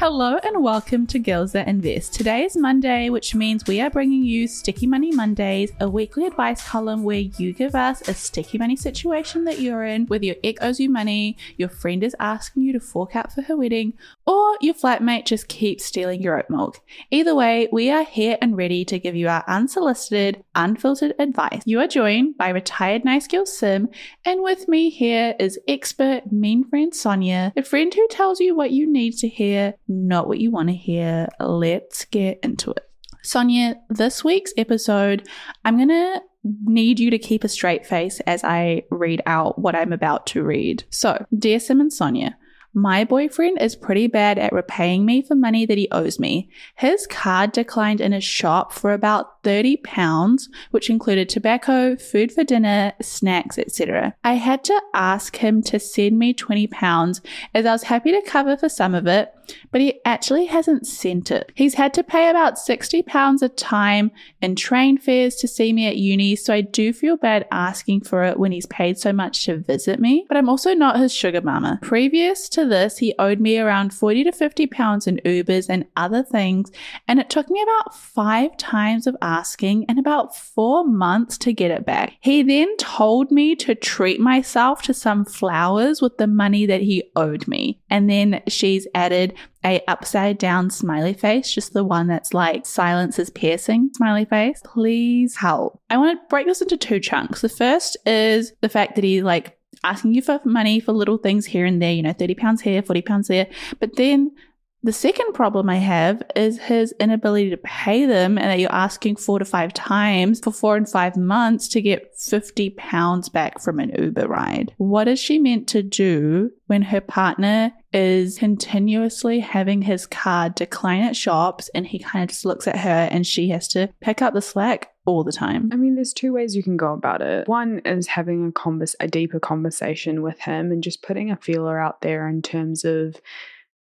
Hello 0.00 0.38
and 0.42 0.62
welcome 0.62 1.06
to 1.08 1.18
Girls 1.18 1.52
That 1.52 1.68
Invest. 1.68 2.14
Today 2.14 2.44
is 2.44 2.56
Monday, 2.56 3.10
which 3.10 3.34
means 3.34 3.66
we 3.66 3.82
are 3.82 3.90
bringing 3.90 4.24
you 4.24 4.48
Sticky 4.48 4.86
Money 4.86 5.12
Mondays, 5.12 5.72
a 5.78 5.90
weekly 5.90 6.24
advice 6.24 6.66
column 6.66 7.04
where 7.04 7.18
you 7.18 7.52
give 7.52 7.74
us 7.74 8.08
a 8.08 8.14
sticky 8.14 8.56
money 8.56 8.76
situation 8.76 9.44
that 9.44 9.60
you're 9.60 9.84
in, 9.84 10.06
whether 10.06 10.24
your 10.24 10.36
ex 10.42 10.58
owes 10.62 10.80
you 10.80 10.88
money, 10.88 11.36
your 11.58 11.68
friend 11.68 12.02
is 12.02 12.16
asking 12.18 12.62
you 12.62 12.72
to 12.72 12.80
fork 12.80 13.14
out 13.14 13.30
for 13.30 13.42
her 13.42 13.58
wedding, 13.58 13.92
or 14.26 14.56
your 14.60 14.74
flatmate 14.74 15.26
just 15.26 15.48
keeps 15.48 15.84
stealing 15.84 16.22
your 16.22 16.38
oat 16.38 16.50
milk. 16.50 16.80
Either 17.10 17.34
way, 17.34 17.68
we 17.72 17.90
are 17.90 18.04
here 18.04 18.38
and 18.40 18.56
ready 18.56 18.84
to 18.84 18.98
give 18.98 19.16
you 19.16 19.28
our 19.28 19.44
unsolicited, 19.48 20.44
unfiltered 20.54 21.14
advice. 21.18 21.62
You 21.64 21.80
are 21.80 21.88
joined 21.88 22.36
by 22.36 22.50
retired 22.50 23.04
nice 23.04 23.26
girl 23.26 23.46
Sim, 23.46 23.88
and 24.24 24.42
with 24.42 24.68
me 24.68 24.90
here 24.90 25.34
is 25.38 25.58
expert 25.66 26.30
mean 26.30 26.68
friend 26.68 26.94
Sonya, 26.94 27.52
a 27.56 27.62
friend 27.62 27.92
who 27.92 28.06
tells 28.08 28.40
you 28.40 28.54
what 28.54 28.70
you 28.70 28.90
need 28.90 29.12
to 29.18 29.28
hear 29.28 29.74
not 29.88 30.28
what 30.28 30.40
you 30.40 30.50
want 30.50 30.68
to 30.68 30.74
hear. 30.74 31.28
Let's 31.38 32.04
get 32.04 32.38
into 32.42 32.70
it. 32.70 32.88
Sonya, 33.22 33.76
this 33.88 34.24
week's 34.24 34.52
episode, 34.56 35.28
I'm 35.64 35.76
going 35.76 35.88
to 35.88 36.22
need 36.64 36.98
you 36.98 37.10
to 37.10 37.18
keep 37.18 37.44
a 37.44 37.48
straight 37.48 37.84
face 37.84 38.20
as 38.20 38.42
I 38.44 38.84
read 38.90 39.22
out 39.26 39.58
what 39.58 39.76
I'm 39.76 39.92
about 39.92 40.26
to 40.28 40.42
read. 40.42 40.84
So, 40.90 41.24
dear 41.36 41.60
Sim 41.60 41.80
and 41.80 41.92
Sonya, 41.92 42.36
my 42.72 43.04
boyfriend 43.04 43.60
is 43.60 43.74
pretty 43.74 44.06
bad 44.06 44.38
at 44.38 44.52
repaying 44.52 45.04
me 45.04 45.22
for 45.22 45.34
money 45.34 45.66
that 45.66 45.78
he 45.78 45.88
owes 45.90 46.20
me. 46.20 46.48
His 46.76 47.06
card 47.06 47.52
declined 47.52 48.00
in 48.00 48.12
a 48.12 48.20
shop 48.20 48.72
for 48.72 48.92
about 48.92 49.42
30 49.42 49.78
pounds, 49.78 50.48
which 50.70 50.90
included 50.90 51.28
tobacco, 51.28 51.96
food 51.96 52.30
for 52.30 52.44
dinner, 52.44 52.92
snacks, 53.02 53.58
etc. 53.58 54.14
I 54.22 54.34
had 54.34 54.62
to 54.64 54.80
ask 54.94 55.36
him 55.36 55.62
to 55.64 55.80
send 55.80 56.18
me 56.18 56.32
20 56.32 56.68
pounds 56.68 57.20
as 57.54 57.66
I 57.66 57.72
was 57.72 57.84
happy 57.84 58.12
to 58.12 58.22
cover 58.22 58.56
for 58.56 58.68
some 58.68 58.94
of 58.94 59.06
it, 59.06 59.32
but 59.70 59.80
he 59.80 60.00
actually 60.04 60.46
hasn't 60.46 60.86
sent 60.86 61.30
it. 61.30 61.52
He's 61.54 61.74
had 61.74 61.94
to 61.94 62.04
pay 62.04 62.28
about 62.28 62.58
60 62.58 63.02
pounds 63.02 63.42
a 63.42 63.48
time 63.48 64.10
in 64.40 64.56
train 64.56 64.98
fares 64.98 65.36
to 65.36 65.48
see 65.48 65.72
me 65.72 65.86
at 65.86 65.96
uni, 65.96 66.36
so 66.36 66.54
I 66.54 66.60
do 66.60 66.92
feel 66.92 67.16
bad 67.16 67.46
asking 67.50 68.02
for 68.02 68.24
it 68.24 68.38
when 68.38 68.52
he's 68.52 68.66
paid 68.66 68.98
so 68.98 69.12
much 69.12 69.44
to 69.44 69.58
visit 69.58 70.00
me, 70.00 70.24
but 70.28 70.36
I'm 70.36 70.48
also 70.48 70.74
not 70.74 70.98
his 70.98 71.14
sugar 71.14 71.40
mama. 71.40 71.78
Previous 71.82 72.48
to 72.50 72.64
this, 72.64 72.98
he 72.98 73.14
owed 73.18 73.40
me 73.40 73.58
around 73.58 73.94
40 73.94 74.24
to 74.24 74.32
50 74.32 74.66
pounds 74.66 75.06
in 75.06 75.20
Ubers 75.24 75.68
and 75.68 75.86
other 75.96 76.22
things, 76.22 76.70
and 77.08 77.18
it 77.18 77.30
took 77.30 77.50
me 77.50 77.62
about 77.62 77.94
five 77.94 78.56
times 78.56 79.06
of 79.06 79.16
asking 79.22 79.84
and 79.88 79.98
about 79.98 80.36
four 80.36 80.84
months 80.84 81.38
to 81.38 81.52
get 81.52 81.70
it 81.70 81.86
back. 81.86 82.14
He 82.20 82.42
then 82.42 82.76
told 82.76 83.30
me 83.30 83.54
to 83.56 83.74
treat 83.74 84.20
myself 84.20 84.82
to 84.82 84.94
some 84.94 85.24
flowers 85.24 86.00
with 86.00 86.18
the 86.18 86.26
money 86.26 86.66
that 86.66 86.82
he 86.82 87.10
owed 87.16 87.46
me. 87.48 87.80
And 87.90 88.08
then 88.08 88.42
she's 88.48 88.86
added 88.94 89.34
a 89.64 89.82
upside 89.88 90.38
down 90.38 90.70
smiley 90.70 91.12
face, 91.12 91.52
just 91.52 91.72
the 91.72 91.84
one 91.84 92.06
that's 92.06 92.32
like 92.32 92.66
silence 92.66 93.18
is 93.18 93.30
piercing 93.30 93.90
smiley 93.94 94.24
face. 94.24 94.60
Please 94.64 95.36
help. 95.36 95.80
I 95.90 95.98
want 95.98 96.18
to 96.18 96.26
break 96.28 96.46
this 96.46 96.62
into 96.62 96.76
two 96.76 97.00
chunks. 97.00 97.42
The 97.42 97.48
first 97.48 97.96
is 98.06 98.52
the 98.60 98.68
fact 98.68 98.94
that 98.94 99.04
he 99.04 99.22
like 99.22 99.56
asking 99.84 100.14
you 100.14 100.22
for 100.22 100.40
money 100.44 100.80
for 100.80 100.92
little 100.92 101.18
things 101.18 101.46
here 101.46 101.64
and 101.64 101.80
there, 101.80 101.92
you 101.92 102.02
know, 102.02 102.12
30 102.12 102.34
pounds 102.34 102.60
here, 102.60 102.82
40 102.82 103.02
pounds 103.02 103.28
there. 103.28 103.46
But 103.78 103.96
then 103.96 104.32
the 104.82 104.92
second 104.92 105.34
problem 105.34 105.68
I 105.68 105.76
have 105.76 106.22
is 106.34 106.58
his 106.58 106.94
inability 106.98 107.50
to 107.50 107.58
pay 107.58 108.06
them, 108.06 108.38
and 108.38 108.50
that 108.50 108.58
you're 108.58 108.72
asking 108.72 109.16
four 109.16 109.38
to 109.38 109.44
five 109.44 109.74
times 109.74 110.40
for 110.40 110.52
four 110.52 110.76
and 110.76 110.88
five 110.88 111.16
months 111.16 111.68
to 111.68 111.82
get 111.82 112.16
50 112.18 112.70
pounds 112.70 113.28
back 113.28 113.60
from 113.60 113.78
an 113.78 113.92
Uber 113.96 114.26
ride. 114.26 114.72
What 114.78 115.06
is 115.06 115.18
she 115.18 115.38
meant 115.38 115.68
to 115.68 115.82
do 115.82 116.50
when 116.66 116.82
her 116.82 117.00
partner 117.00 117.72
is 117.92 118.38
continuously 118.38 119.40
having 119.40 119.82
his 119.82 120.06
card 120.06 120.54
decline 120.54 121.02
at 121.02 121.16
shops 121.16 121.68
and 121.74 121.86
he 121.86 121.98
kind 121.98 122.22
of 122.22 122.30
just 122.30 122.44
looks 122.44 122.68
at 122.68 122.78
her 122.78 123.08
and 123.10 123.26
she 123.26 123.48
has 123.48 123.66
to 123.68 123.88
pick 124.00 124.22
up 124.22 124.32
the 124.32 124.40
slack 124.40 124.92
all 125.04 125.24
the 125.24 125.32
time? 125.32 125.68
I 125.72 125.76
mean, 125.76 125.94
there's 125.94 126.14
two 126.14 126.32
ways 126.32 126.56
you 126.56 126.62
can 126.62 126.76
go 126.78 126.94
about 126.94 127.20
it. 127.20 127.48
One 127.48 127.80
is 127.84 128.06
having 128.06 128.48
a 128.48 128.52
convers 128.52 128.96
a 129.00 129.08
deeper 129.08 129.40
conversation 129.40 130.22
with 130.22 130.40
him 130.40 130.72
and 130.72 130.82
just 130.82 131.02
putting 131.02 131.30
a 131.30 131.36
feeler 131.36 131.78
out 131.78 132.00
there 132.00 132.26
in 132.28 132.40
terms 132.40 132.84
of 132.84 133.16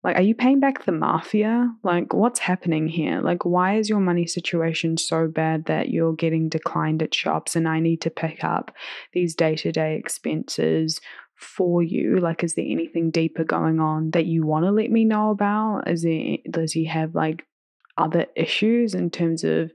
like, 0.07 0.15
are 0.15 0.21
you 0.21 0.35
paying 0.35 0.61
back 0.61 0.85
the 0.85 0.93
mafia? 0.93 1.69
Like, 1.83 2.13
what's 2.13 2.39
happening 2.39 2.87
here? 2.87 3.19
Like, 3.19 3.43
why 3.43 3.75
is 3.75 3.89
your 3.89 3.99
money 3.99 4.25
situation 4.25 4.95
so 4.95 5.27
bad 5.27 5.65
that 5.65 5.89
you're 5.89 6.13
getting 6.13 6.47
declined 6.47 7.03
at 7.03 7.13
shops 7.13 7.57
and 7.57 7.67
I 7.67 7.81
need 7.81 7.99
to 8.03 8.09
pick 8.09 8.41
up 8.41 8.71
these 9.11 9.35
day 9.35 9.57
to 9.57 9.71
day 9.73 9.97
expenses 9.97 11.01
for 11.35 11.83
you? 11.83 12.21
Like, 12.21 12.41
is 12.41 12.55
there 12.55 12.63
anything 12.65 13.11
deeper 13.11 13.43
going 13.43 13.81
on 13.81 14.11
that 14.11 14.25
you 14.25 14.45
want 14.45 14.63
to 14.63 14.71
let 14.71 14.91
me 14.91 15.03
know 15.03 15.29
about? 15.29 15.89
Is 15.89 16.03
there, 16.03 16.37
does 16.49 16.71
he 16.71 16.85
have 16.85 17.13
like 17.13 17.43
other 17.97 18.27
issues 18.33 18.93
in 18.93 19.09
terms 19.09 19.43
of 19.43 19.73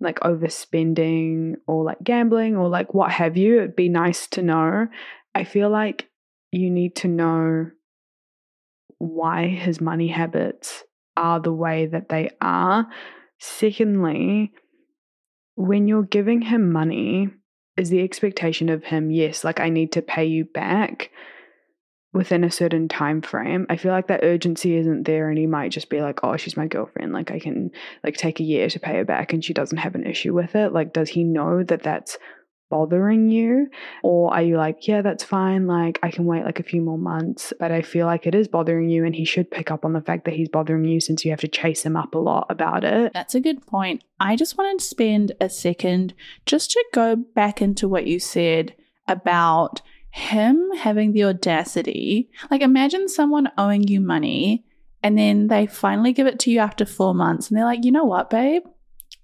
like 0.00 0.18
overspending 0.20 1.56
or 1.66 1.84
like 1.84 2.02
gambling 2.02 2.56
or 2.56 2.70
like 2.70 2.94
what 2.94 3.10
have 3.10 3.36
you? 3.36 3.58
It'd 3.58 3.76
be 3.76 3.90
nice 3.90 4.28
to 4.28 4.40
know. 4.40 4.86
I 5.34 5.44
feel 5.44 5.68
like 5.68 6.08
you 6.52 6.70
need 6.70 6.96
to 6.96 7.08
know 7.08 7.66
why 9.04 9.48
his 9.48 9.80
money 9.80 10.08
habits 10.08 10.84
are 11.16 11.40
the 11.40 11.52
way 11.52 11.86
that 11.86 12.08
they 12.08 12.30
are. 12.40 12.86
Secondly, 13.38 14.52
when 15.54 15.86
you're 15.86 16.02
giving 16.02 16.42
him 16.42 16.72
money, 16.72 17.28
is 17.76 17.90
the 17.90 18.02
expectation 18.02 18.68
of 18.68 18.84
him, 18.84 19.10
yes, 19.10 19.44
like 19.44 19.60
I 19.60 19.68
need 19.68 19.92
to 19.92 20.02
pay 20.02 20.24
you 20.24 20.44
back 20.44 21.10
within 22.12 22.44
a 22.44 22.50
certain 22.50 22.88
time 22.88 23.20
frame. 23.20 23.66
I 23.68 23.76
feel 23.76 23.90
like 23.90 24.06
that 24.06 24.22
urgency 24.22 24.76
isn't 24.76 25.02
there 25.02 25.28
and 25.28 25.36
he 25.36 25.46
might 25.46 25.72
just 25.72 25.90
be 25.90 26.00
like, 26.00 26.20
"Oh, 26.22 26.36
she's 26.36 26.56
my 26.56 26.68
girlfriend, 26.68 27.12
like 27.12 27.32
I 27.32 27.40
can 27.40 27.72
like 28.04 28.16
take 28.16 28.38
a 28.38 28.44
year 28.44 28.68
to 28.68 28.78
pay 28.78 28.94
her 28.94 29.04
back 29.04 29.32
and 29.32 29.44
she 29.44 29.52
doesn't 29.52 29.78
have 29.78 29.96
an 29.96 30.06
issue 30.06 30.32
with 30.32 30.54
it." 30.54 30.72
Like 30.72 30.92
does 30.92 31.08
he 31.10 31.24
know 31.24 31.64
that 31.64 31.82
that's 31.82 32.16
bothering 32.74 33.30
you? 33.30 33.68
Or 34.02 34.34
are 34.34 34.42
you 34.42 34.56
like, 34.56 34.88
yeah, 34.88 35.00
that's 35.00 35.22
fine. 35.22 35.68
Like, 35.68 36.00
I 36.02 36.10
can 36.10 36.24
wait 36.24 36.44
like 36.44 36.58
a 36.58 36.64
few 36.64 36.82
more 36.82 36.98
months, 36.98 37.52
but 37.60 37.70
I 37.70 37.82
feel 37.82 38.04
like 38.04 38.26
it 38.26 38.34
is 38.34 38.48
bothering 38.48 38.88
you. 38.88 39.04
And 39.04 39.14
he 39.14 39.24
should 39.24 39.48
pick 39.48 39.70
up 39.70 39.84
on 39.84 39.92
the 39.92 40.00
fact 40.00 40.24
that 40.24 40.34
he's 40.34 40.48
bothering 40.48 40.84
you 40.84 41.00
since 41.00 41.24
you 41.24 41.30
have 41.30 41.40
to 41.40 41.48
chase 41.48 41.84
him 41.84 41.96
up 41.96 42.16
a 42.16 42.18
lot 42.18 42.48
about 42.50 42.82
it. 42.82 43.12
That's 43.12 43.36
a 43.36 43.40
good 43.40 43.64
point. 43.64 44.02
I 44.18 44.34
just 44.34 44.58
wanted 44.58 44.80
to 44.80 44.84
spend 44.84 45.32
a 45.40 45.48
second 45.48 46.14
just 46.46 46.72
to 46.72 46.84
go 46.92 47.14
back 47.14 47.62
into 47.62 47.86
what 47.86 48.08
you 48.08 48.18
said 48.18 48.74
about 49.06 49.80
him 50.10 50.70
having 50.76 51.12
the 51.12 51.24
audacity. 51.24 52.28
Like, 52.50 52.60
imagine 52.60 53.08
someone 53.08 53.52
owing 53.56 53.86
you 53.86 54.00
money 54.00 54.64
and 55.00 55.16
then 55.16 55.46
they 55.46 55.68
finally 55.68 56.12
give 56.12 56.26
it 56.26 56.40
to 56.40 56.50
you 56.50 56.58
after 56.58 56.84
four 56.84 57.14
months 57.14 57.48
and 57.48 57.56
they're 57.56 57.64
like, 57.64 57.84
you 57.84 57.92
know 57.92 58.04
what, 58.04 58.30
babe? 58.30 58.62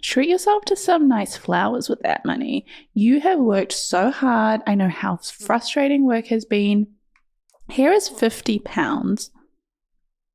Treat 0.02 0.28
yourself 0.28 0.64
to 0.66 0.76
some 0.76 1.08
nice 1.08 1.36
flowers 1.36 1.88
with 1.88 2.00
that 2.00 2.24
money. 2.24 2.66
You 2.94 3.20
have 3.20 3.38
worked 3.38 3.72
so 3.72 4.10
hard. 4.10 4.60
I 4.66 4.74
know 4.74 4.88
how 4.88 5.16
frustrating 5.16 6.04
work 6.04 6.26
has 6.26 6.44
been. 6.44 6.88
Here 7.68 7.92
is 7.92 8.08
50 8.08 8.58
pounds 8.60 9.30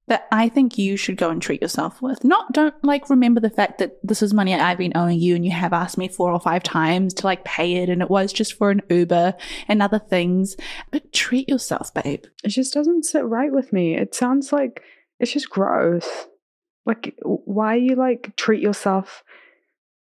that 0.08 0.28
I 0.32 0.50
think 0.50 0.78
you 0.78 0.98
should 0.98 1.18
go 1.18 1.30
and 1.30 1.42
treat 1.42 1.62
yourself 1.62 2.02
with. 2.02 2.24
Not 2.24 2.54
don't 2.54 2.76
like 2.84 3.10
remember 3.10 3.42
the 3.42 3.50
fact 3.50 3.80
that 3.80 3.98
this 4.04 4.22
is 4.22 4.34
money 4.34 4.54
I've 4.54 4.78
been 4.78 4.96
owing 4.96 5.20
you 5.20 5.36
and 5.36 5.44
you 5.44 5.52
have 5.52 5.74
asked 5.74 5.98
me 5.98 6.08
four 6.08 6.32
or 6.32 6.40
five 6.40 6.62
times 6.62 7.14
to 7.16 7.26
like 7.26 7.44
pay 7.44 7.76
it 7.78 7.90
and 7.90 8.02
it 8.02 8.10
was 8.10 8.32
just 8.32 8.54
for 8.54 8.70
an 8.70 8.82
Uber 8.90 9.34
and 9.68 9.82
other 9.82 10.00
things. 10.00 10.56
But 10.92 11.12
treat 11.12 11.50
yourself, 11.50 11.94
babe. 11.94 12.24
It 12.44 12.50
just 12.50 12.74
doesn't 12.74 13.06
sit 13.06 13.26
right 13.26 13.52
with 13.52 13.74
me. 13.74 13.96
It 13.96 14.14
sounds 14.14 14.54
like 14.54 14.84
it's 15.20 15.34
just 15.34 15.50
gross. 15.50 16.28
Like 16.86 17.16
why 17.24 17.76
you 17.76 17.96
like 17.96 18.36
treat 18.36 18.62
yourself 18.62 19.24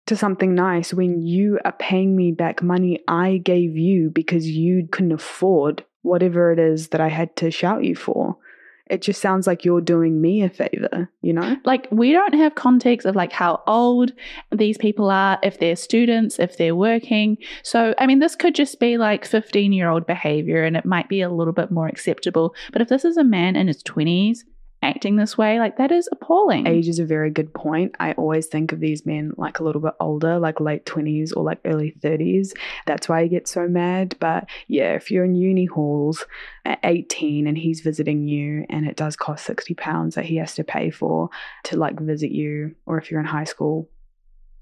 to 0.09 0.17
something 0.17 0.55
nice 0.55 0.93
when 0.93 1.23
you 1.23 1.59
are 1.65 1.73
paying 1.73 2.17
me 2.17 2.33
back 2.33 2.63
money 2.63 3.01
I 3.07 3.39
gave 3.39 3.77
you 3.77 4.11
because 4.11 4.49
you 4.49 4.89
couldn't 4.91 5.13
afford 5.13 5.85
whatever 6.03 6.51
it 6.53 6.59
is 6.59 6.89
that 6.89 7.01
I 7.01 7.09
had 7.09 7.37
to 7.37 7.51
shout 7.51 7.85
you 7.85 7.95
for. 7.95 8.37
It 8.91 9.03
just 9.03 9.21
sounds 9.21 9.47
like 9.47 9.67
you're 9.67 9.83
doing 9.83 10.23
me 10.23 10.43
a 10.43 10.49
favor, 10.49 11.11
you 11.21 11.35
know? 11.35 11.57
Like, 11.67 11.89
we 11.91 12.13
don't 12.13 12.35
have 12.35 12.55
context 12.55 13.07
of 13.07 13.15
like 13.15 13.33
how 13.33 13.63
old 13.67 14.13
these 14.51 14.79
people 14.79 15.11
are, 15.11 15.39
if 15.43 15.59
they're 15.59 15.77
students, 15.77 16.39
if 16.39 16.57
they're 16.57 16.75
working. 16.75 17.37
So, 17.63 17.95
I 17.99 18.07
mean, 18.07 18.19
this 18.19 18.35
could 18.35 18.55
just 18.55 18.81
be 18.81 18.97
like 18.97 19.27
15 19.27 19.75
year 19.75 19.91
old 19.91 20.07
behavior 20.07 20.65
and 20.65 20.75
it 20.75 20.87
might 20.87 21.11
be 21.11 21.21
a 21.21 21.31
little 21.31 21.53
bit 21.53 21.71
more 21.71 21.87
acceptable. 21.87 22.55
But 22.73 22.81
if 22.81 22.89
this 22.89 23.05
is 23.05 23.19
a 23.19 23.25
man 23.25 23.57
in 23.57 23.67
his 23.67 23.83
20s, 23.83 24.39
acting 24.83 25.17
this 25.17 25.37
way. 25.37 25.59
Like 25.59 25.77
that 25.79 25.91
is 25.91 26.09
appalling. 26.13 26.67
Age 26.67 26.89
is 26.89 26.99
a 26.99 27.05
very 27.05 27.31
good 27.31 27.53
point. 27.53 27.95
I 27.99 28.13
always 28.13 28.47
think 28.47 28.73
of 28.73 28.81
these 28.81 29.05
men 29.05 29.33
like 29.37 29.59
a 29.59 29.65
little 29.65 29.81
bit 29.81 29.95
older, 30.01 30.39
like 30.39 30.61
late 30.61 30.85
20s 30.87 31.37
or 31.37 31.43
like 31.43 31.61
early 31.65 31.95
30s. 32.01 32.53
That's 32.87 33.09
why 33.09 33.21
I 33.21 33.27
get 33.27 33.49
so 33.49 33.67
mad. 33.67 34.17
But 34.21 34.49
yeah, 34.69 34.95
if 34.95 35.11
you're 35.11 35.25
in 35.25 35.35
uni 35.35 35.67
halls 35.67 36.25
at 36.65 36.79
18 36.85 37.47
and 37.47 37.59
he's 37.59 37.81
visiting 37.81 38.29
you 38.29 38.67
and 38.71 38.87
it 38.87 38.97
does 38.97 39.17
cost 39.17 39.45
60 39.47 39.75
pounds 39.75 40.15
that 40.15 40.27
he 40.27 40.37
has 40.37 40.55
to 40.55 40.65
pay 40.65 40.91
for 40.91 41.31
to 41.65 41.77
like 41.77 41.99
visit 41.99 42.31
you, 42.31 42.75
or 42.87 42.99
if 42.99 43.11
you're 43.11 43.21
in 43.21 43.27
high 43.27 43.45
school, 43.45 43.89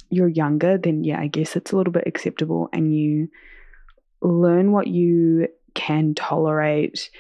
you're 0.09 0.29
younger, 0.29 0.79
then 0.79 1.05
yeah, 1.05 1.21
I 1.21 1.27
guess 1.27 1.57
it's 1.57 1.73
a 1.73 1.77
little 1.77 1.93
bit 1.93 2.05
acceptable 2.07 2.69
and 2.73 2.95
you 2.97 3.29
learn 4.23 4.73
what 4.73 4.87
you 4.87 5.49
can 5.75 6.15
tolerate 6.15 7.11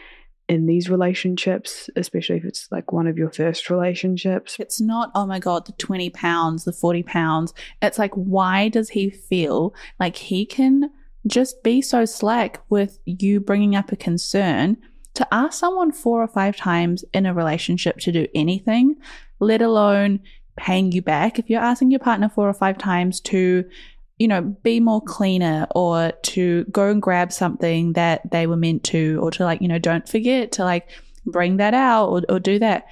in 0.48 0.66
these 0.66 0.88
relationships, 0.88 1.90
especially 1.96 2.36
if 2.36 2.44
it's 2.44 2.70
like 2.70 2.92
one 2.92 3.06
of 3.06 3.18
your 3.18 3.30
first 3.30 3.68
relationships. 3.68 4.56
It's 4.60 4.80
not, 4.80 5.10
oh 5.14 5.26
my 5.26 5.38
God, 5.38 5.66
the 5.66 5.72
20 5.72 6.10
pounds, 6.10 6.64
the 6.64 6.72
40 6.72 7.02
pounds. 7.02 7.54
It's 7.82 7.98
like, 7.98 8.14
why 8.14 8.68
does 8.68 8.90
he 8.90 9.10
feel 9.10 9.74
like 9.98 10.16
he 10.16 10.46
can 10.46 10.90
just 11.26 11.62
be 11.62 11.82
so 11.82 12.04
slack 12.04 12.60
with 12.68 13.00
you 13.04 13.40
bringing 13.40 13.74
up 13.74 13.90
a 13.90 13.96
concern 13.96 14.76
to 15.14 15.26
ask 15.34 15.58
someone 15.58 15.90
four 15.90 16.22
or 16.22 16.28
five 16.28 16.56
times 16.56 17.04
in 17.12 17.26
a 17.26 17.34
relationship 17.34 17.98
to 18.00 18.12
do 18.12 18.26
anything, 18.34 18.96
let 19.40 19.62
alone 19.62 20.20
paying 20.56 20.92
you 20.92 21.02
back? 21.02 21.38
If 21.38 21.50
you're 21.50 21.60
asking 21.60 21.90
your 21.90 22.00
partner 22.00 22.28
four 22.28 22.48
or 22.48 22.54
five 22.54 22.78
times 22.78 23.20
to 23.22 23.64
you 24.18 24.28
know, 24.28 24.40
be 24.40 24.80
more 24.80 25.02
cleaner 25.02 25.66
or 25.74 26.12
to 26.22 26.64
go 26.64 26.88
and 26.88 27.02
grab 27.02 27.32
something 27.32 27.92
that 27.92 28.30
they 28.30 28.46
were 28.46 28.56
meant 28.56 28.82
to, 28.84 29.18
or 29.22 29.30
to 29.30 29.44
like, 29.44 29.60
you 29.60 29.68
know, 29.68 29.78
don't 29.78 30.08
forget 30.08 30.52
to 30.52 30.64
like 30.64 30.88
bring 31.26 31.58
that 31.58 31.74
out 31.74 32.08
or, 32.08 32.22
or 32.28 32.40
do 32.40 32.58
that. 32.58 32.86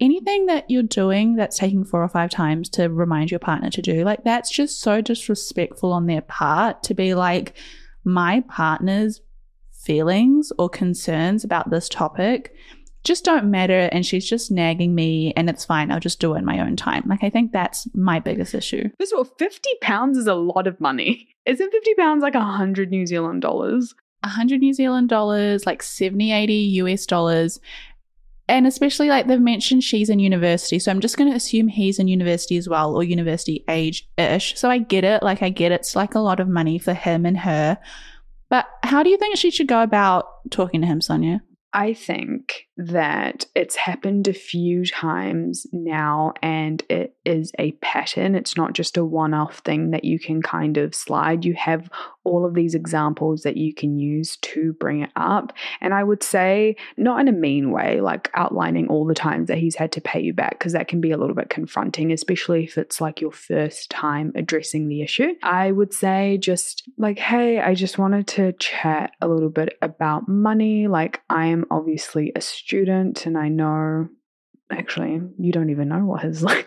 Anything 0.00 0.46
that 0.46 0.64
you're 0.68 0.82
doing 0.82 1.36
that's 1.36 1.58
taking 1.58 1.84
four 1.84 2.02
or 2.02 2.08
five 2.08 2.30
times 2.30 2.68
to 2.70 2.88
remind 2.88 3.30
your 3.30 3.38
partner 3.38 3.70
to 3.70 3.82
do, 3.82 4.02
like, 4.02 4.24
that's 4.24 4.50
just 4.50 4.80
so 4.80 5.00
disrespectful 5.00 5.92
on 5.92 6.06
their 6.06 6.22
part 6.22 6.82
to 6.84 6.94
be 6.94 7.14
like, 7.14 7.54
my 8.02 8.42
partner's 8.48 9.20
feelings 9.70 10.52
or 10.58 10.68
concerns 10.68 11.44
about 11.44 11.70
this 11.70 11.88
topic 11.88 12.54
just 13.04 13.24
don't 13.24 13.50
matter 13.50 13.88
and 13.92 14.06
she's 14.06 14.28
just 14.28 14.50
nagging 14.50 14.94
me 14.94 15.32
and 15.36 15.50
it's 15.50 15.64
fine. 15.64 15.90
I'll 15.90 16.00
just 16.00 16.20
do 16.20 16.34
it 16.34 16.38
in 16.38 16.44
my 16.44 16.60
own 16.60 16.76
time. 16.76 17.02
Like 17.06 17.24
I 17.24 17.30
think 17.30 17.52
that's 17.52 17.88
my 17.94 18.20
biggest 18.20 18.54
issue. 18.54 18.88
First 18.98 19.12
of 19.12 19.18
all, 19.18 19.24
50 19.38 19.70
pounds 19.80 20.16
is 20.16 20.26
a 20.26 20.34
lot 20.34 20.66
of 20.66 20.80
money. 20.80 21.28
Isn't 21.46 21.72
50 21.72 21.94
pounds 21.94 22.22
like 22.22 22.34
100 22.34 22.90
New 22.90 23.06
Zealand 23.06 23.42
dollars? 23.42 23.94
100 24.22 24.60
New 24.60 24.72
Zealand 24.72 25.08
dollars, 25.08 25.66
like 25.66 25.82
70, 25.82 26.30
80 26.32 26.52
US 26.54 27.06
dollars. 27.06 27.58
And 28.48 28.66
especially 28.66 29.08
like 29.08 29.26
they've 29.26 29.40
mentioned 29.40 29.82
she's 29.82 30.08
in 30.08 30.20
university. 30.20 30.78
So 30.78 30.92
I'm 30.92 31.00
just 31.00 31.16
going 31.16 31.30
to 31.30 31.36
assume 31.36 31.66
he's 31.66 31.98
in 31.98 32.06
university 32.06 32.56
as 32.56 32.68
well 32.68 32.94
or 32.94 33.02
university 33.02 33.64
age 33.68 34.08
ish. 34.16 34.56
So 34.56 34.70
I 34.70 34.78
get 34.78 35.02
it. 35.02 35.22
Like 35.22 35.42
I 35.42 35.48
get 35.48 35.72
it. 35.72 35.76
it's 35.80 35.96
like 35.96 36.14
a 36.14 36.20
lot 36.20 36.38
of 36.38 36.48
money 36.48 36.78
for 36.78 36.94
him 36.94 37.26
and 37.26 37.38
her. 37.38 37.78
But 38.48 38.66
how 38.82 39.02
do 39.02 39.10
you 39.10 39.16
think 39.16 39.36
she 39.36 39.50
should 39.50 39.66
go 39.66 39.82
about 39.82 40.26
talking 40.50 40.82
to 40.82 40.86
him, 40.86 41.00
Sonya? 41.00 41.42
I 41.74 41.94
think 41.94 42.68
that 42.76 43.46
it's 43.54 43.76
happened 43.76 44.28
a 44.28 44.34
few 44.34 44.84
times 44.84 45.66
now 45.72 46.34
and 46.42 46.82
it 46.90 47.16
is 47.24 47.52
a 47.58 47.72
pattern. 47.72 48.34
It's 48.34 48.56
not 48.56 48.74
just 48.74 48.98
a 48.98 49.04
one 49.04 49.32
off 49.32 49.58
thing 49.60 49.90
that 49.90 50.04
you 50.04 50.18
can 50.18 50.42
kind 50.42 50.76
of 50.76 50.94
slide. 50.94 51.44
You 51.44 51.54
have 51.54 51.88
all 52.24 52.44
of 52.44 52.54
these 52.54 52.74
examples 52.74 53.42
that 53.42 53.56
you 53.56 53.74
can 53.74 53.98
use 53.98 54.36
to 54.38 54.72
bring 54.74 55.02
it 55.02 55.10
up. 55.16 55.52
And 55.80 55.92
I 55.94 56.04
would 56.04 56.22
say, 56.22 56.76
not 56.96 57.20
in 57.20 57.28
a 57.28 57.32
mean 57.32 57.70
way, 57.70 58.00
like 58.00 58.30
outlining 58.34 58.88
all 58.88 59.06
the 59.06 59.14
times 59.14 59.48
that 59.48 59.58
he's 59.58 59.76
had 59.76 59.92
to 59.92 60.00
pay 60.00 60.20
you 60.20 60.32
back, 60.32 60.58
because 60.58 60.72
that 60.72 60.88
can 60.88 61.00
be 61.00 61.10
a 61.10 61.16
little 61.16 61.34
bit 61.34 61.50
confronting, 61.50 62.12
especially 62.12 62.64
if 62.64 62.78
it's 62.78 63.00
like 63.00 63.20
your 63.20 63.32
first 63.32 63.90
time 63.90 64.32
addressing 64.34 64.88
the 64.88 65.02
issue. 65.02 65.34
I 65.42 65.72
would 65.72 65.92
say, 65.92 66.38
just 66.38 66.88
like, 66.96 67.18
hey, 67.18 67.60
I 67.60 67.74
just 67.74 67.98
wanted 67.98 68.26
to 68.28 68.52
chat 68.54 69.12
a 69.20 69.28
little 69.28 69.50
bit 69.50 69.76
about 69.82 70.28
money. 70.28 70.88
Like, 70.88 71.20
I 71.28 71.46
am 71.46 71.64
obviously 71.70 72.32
a 72.34 72.40
student 72.40 73.26
and 73.26 73.36
I 73.36 73.48
know 73.48 74.08
actually 74.70 75.20
you 75.38 75.52
don't 75.52 75.70
even 75.70 75.88
know 75.88 76.04
what 76.04 76.22
his 76.22 76.42
like 76.42 76.66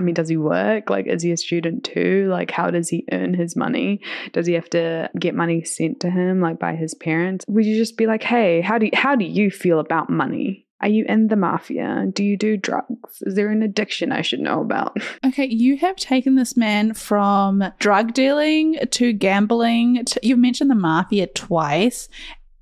I 0.00 0.02
mean, 0.02 0.14
does 0.14 0.30
he 0.30 0.38
work? 0.38 0.88
Like, 0.88 1.06
is 1.06 1.22
he 1.22 1.30
a 1.30 1.36
student 1.36 1.84
too? 1.84 2.26
Like, 2.30 2.50
how 2.50 2.70
does 2.70 2.88
he 2.88 3.04
earn 3.12 3.34
his 3.34 3.54
money? 3.54 4.00
Does 4.32 4.46
he 4.46 4.54
have 4.54 4.70
to 4.70 5.10
get 5.18 5.34
money 5.34 5.62
sent 5.62 6.00
to 6.00 6.08
him, 6.08 6.40
like 6.40 6.58
by 6.58 6.74
his 6.74 6.94
parents? 6.94 7.44
Would 7.48 7.66
you 7.66 7.76
just 7.76 7.98
be 7.98 8.06
like, 8.06 8.22
hey, 8.22 8.62
how 8.62 8.78
do 8.78 8.86
you, 8.86 8.92
how 8.94 9.14
do 9.14 9.26
you 9.26 9.50
feel 9.50 9.78
about 9.78 10.08
money? 10.08 10.66
Are 10.80 10.88
you 10.88 11.04
in 11.06 11.28
the 11.28 11.36
mafia? 11.36 12.06
Do 12.10 12.24
you 12.24 12.38
do 12.38 12.56
drugs? 12.56 13.20
Is 13.20 13.34
there 13.34 13.50
an 13.50 13.62
addiction 13.62 14.10
I 14.10 14.22
should 14.22 14.40
know 14.40 14.62
about? 14.62 14.96
Okay, 15.26 15.46
you 15.46 15.76
have 15.76 15.96
taken 15.96 16.34
this 16.34 16.56
man 16.56 16.94
from 16.94 17.62
drug 17.78 18.14
dealing 18.14 18.78
to 18.92 19.12
gambling. 19.12 20.02
To, 20.06 20.20
you've 20.22 20.38
mentioned 20.38 20.70
the 20.70 20.74
mafia 20.74 21.26
twice. 21.26 22.08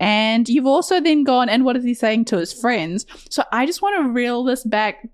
And 0.00 0.48
you've 0.48 0.66
also 0.66 1.00
then 1.00 1.22
gone, 1.22 1.48
and 1.48 1.64
what 1.64 1.76
is 1.76 1.84
he 1.84 1.94
saying 1.94 2.26
to 2.26 2.38
his 2.38 2.52
friends? 2.52 3.06
So 3.30 3.44
I 3.52 3.64
just 3.64 3.80
want 3.80 3.96
to 4.02 4.12
reel 4.12 4.42
this 4.42 4.64
back 4.64 5.08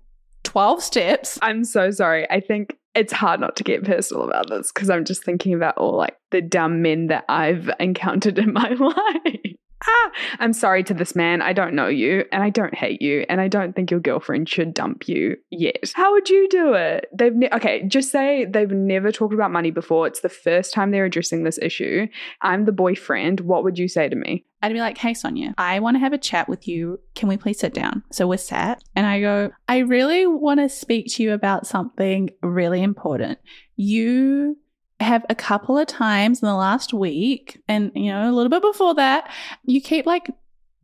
12 0.55 0.81
steps. 0.81 1.37
I'm 1.41 1.65
so 1.65 1.91
sorry. 1.91 2.25
I 2.31 2.39
think 2.39 2.77
it's 2.93 3.11
hard 3.11 3.41
not 3.41 3.57
to 3.57 3.63
get 3.65 3.83
personal 3.83 4.23
about 4.23 4.47
this 4.47 4.71
because 4.71 4.89
I'm 4.89 5.03
just 5.03 5.21
thinking 5.21 5.53
about 5.53 5.77
all 5.77 5.97
like 5.97 6.15
the 6.31 6.39
dumb 6.41 6.81
men 6.81 7.07
that 7.07 7.25
I've 7.27 7.69
encountered 7.77 8.39
in 8.39 8.53
my 8.53 8.69
life 8.79 9.55
ah, 9.87 10.11
I'm 10.39 10.53
sorry 10.53 10.83
to 10.83 10.93
this 10.93 11.15
man. 11.15 11.41
I 11.41 11.53
don't 11.53 11.73
know 11.73 11.87
you 11.87 12.25
and 12.31 12.43
I 12.43 12.49
don't 12.49 12.73
hate 12.73 13.01
you 13.01 13.25
and 13.29 13.41
I 13.41 13.47
don't 13.47 13.75
think 13.75 13.91
your 13.91 13.99
girlfriend 13.99 14.49
should 14.49 14.73
dump 14.73 15.07
you 15.07 15.37
yet. 15.49 15.91
How 15.95 16.11
would 16.11 16.29
you 16.29 16.47
do 16.49 16.73
it? 16.73 17.07
They've 17.13 17.35
ne- 17.35 17.49
okay, 17.53 17.83
just 17.87 18.11
say 18.11 18.45
they've 18.45 18.71
never 18.71 19.11
talked 19.11 19.33
about 19.33 19.51
money 19.51 19.71
before. 19.71 20.07
It's 20.07 20.21
the 20.21 20.29
first 20.29 20.73
time 20.73 20.91
they're 20.91 21.05
addressing 21.05 21.43
this 21.43 21.59
issue. 21.61 22.07
I'm 22.41 22.65
the 22.65 22.71
boyfriend. 22.71 23.41
What 23.41 23.63
would 23.63 23.77
you 23.77 23.87
say 23.87 24.09
to 24.09 24.15
me? 24.15 24.45
I'd 24.61 24.73
be 24.73 24.79
like, 24.79 24.97
hey, 24.97 25.13
Sonya, 25.13 25.53
I 25.59 25.79
want 25.79 25.95
to 25.95 25.99
have 25.99 26.13
a 26.13 26.17
chat 26.17 26.49
with 26.49 26.67
you. 26.67 26.99
Can 27.13 27.29
we 27.29 27.37
please 27.37 27.59
sit 27.59 27.73
down? 27.73 28.03
So 28.11 28.25
we're 28.25 28.37
sat, 28.37 28.83
and 28.95 29.05
I 29.05 29.21
go, 29.21 29.51
I 29.67 29.79
really 29.79 30.25
want 30.25 30.59
to 30.59 30.69
speak 30.69 31.05
to 31.13 31.23
you 31.23 31.33
about 31.33 31.67
something 31.67 32.31
really 32.41 32.81
important. 32.81 33.37
You 33.75 34.57
have 34.99 35.25
a 35.29 35.35
couple 35.35 35.77
of 35.77 35.87
times 35.87 36.41
in 36.41 36.47
the 36.47 36.55
last 36.55 36.93
week 36.93 37.61
and 37.67 37.91
you 37.95 38.11
know 38.11 38.29
a 38.29 38.33
little 38.33 38.49
bit 38.49 38.61
before 38.61 38.95
that 38.95 39.29
you 39.65 39.81
keep 39.81 40.05
like 40.05 40.29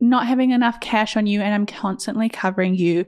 not 0.00 0.26
having 0.26 0.50
enough 0.50 0.80
cash 0.80 1.16
on 1.16 1.26
you 1.26 1.40
and 1.40 1.54
I'm 1.54 1.66
constantly 1.66 2.28
covering 2.28 2.74
you 2.74 3.06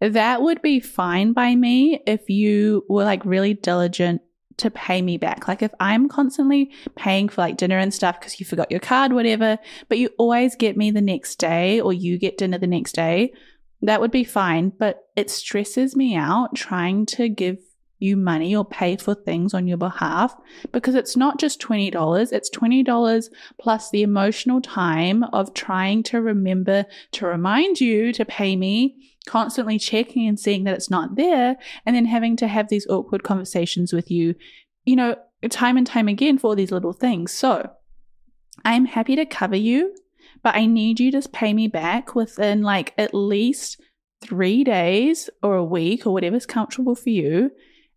that 0.00 0.42
would 0.42 0.62
be 0.62 0.80
fine 0.80 1.32
by 1.32 1.54
me 1.54 2.00
if 2.06 2.30
you 2.30 2.84
were 2.88 3.04
like 3.04 3.24
really 3.24 3.54
diligent 3.54 4.22
to 4.58 4.70
pay 4.70 5.00
me 5.02 5.16
back. 5.16 5.48
Like 5.48 5.62
if 5.62 5.72
I'm 5.80 6.08
constantly 6.08 6.72
paying 6.96 7.28
for 7.28 7.40
like 7.40 7.56
dinner 7.56 7.78
and 7.78 7.94
stuff 7.94 8.18
because 8.18 8.38
you 8.38 8.46
forgot 8.46 8.70
your 8.70 8.80
card, 8.80 9.12
whatever, 9.12 9.58
but 9.88 9.98
you 9.98 10.10
always 10.18 10.54
get 10.56 10.76
me 10.76 10.90
the 10.90 11.00
next 11.00 11.36
day 11.36 11.80
or 11.80 11.92
you 11.92 12.18
get 12.18 12.38
dinner 12.38 12.58
the 12.58 12.66
next 12.66 12.92
day, 12.94 13.32
that 13.82 14.00
would 14.00 14.10
be 14.10 14.24
fine. 14.24 14.72
But 14.76 15.04
it 15.16 15.30
stresses 15.30 15.96
me 15.96 16.16
out 16.16 16.54
trying 16.54 17.06
to 17.06 17.28
give 17.28 17.58
you 17.98 18.16
money 18.16 18.54
or 18.54 18.64
pay 18.64 18.96
for 18.96 19.14
things 19.14 19.54
on 19.54 19.66
your 19.66 19.76
behalf 19.76 20.36
because 20.72 20.94
it's 20.94 21.16
not 21.16 21.38
just 21.38 21.60
$20, 21.60 22.32
it's 22.32 22.50
$20 22.50 23.28
plus 23.60 23.90
the 23.90 24.02
emotional 24.02 24.60
time 24.60 25.24
of 25.32 25.54
trying 25.54 26.02
to 26.04 26.20
remember 26.20 26.84
to 27.12 27.26
remind 27.26 27.80
you 27.80 28.12
to 28.12 28.24
pay 28.24 28.56
me, 28.56 28.96
constantly 29.26 29.78
checking 29.78 30.26
and 30.28 30.38
seeing 30.38 30.64
that 30.64 30.74
it's 30.74 30.90
not 30.90 31.16
there, 31.16 31.56
and 31.84 31.96
then 31.96 32.06
having 32.06 32.36
to 32.36 32.46
have 32.46 32.68
these 32.68 32.86
awkward 32.86 33.22
conversations 33.22 33.92
with 33.92 34.10
you, 34.10 34.34
you 34.84 34.96
know, 34.96 35.16
time 35.50 35.76
and 35.76 35.86
time 35.86 36.08
again 36.08 36.38
for 36.38 36.56
these 36.56 36.72
little 36.72 36.92
things. 36.92 37.32
So 37.32 37.70
I'm 38.64 38.86
happy 38.86 39.16
to 39.16 39.26
cover 39.26 39.56
you, 39.56 39.94
but 40.42 40.54
I 40.54 40.66
need 40.66 41.00
you 41.00 41.10
to 41.12 41.28
pay 41.28 41.52
me 41.52 41.68
back 41.68 42.14
within 42.14 42.62
like 42.62 42.94
at 42.96 43.14
least 43.14 43.80
three 44.20 44.64
days 44.64 45.30
or 45.42 45.54
a 45.54 45.64
week 45.64 46.06
or 46.06 46.12
whatever's 46.12 46.46
comfortable 46.46 46.94
for 46.94 47.10
you. 47.10 47.50